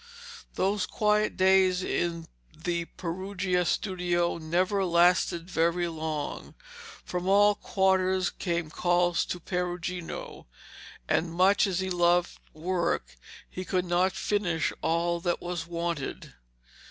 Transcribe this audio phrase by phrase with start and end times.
[0.55, 2.25] Those quiet days in
[2.57, 6.55] the Perugia studio never lasted very long.
[7.05, 10.47] From all quarters came calls to Perugino,
[11.07, 13.15] and, much as he loved work,
[13.47, 16.33] he could not finish all that was wanted.